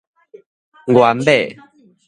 [0.87, 1.55] 原碼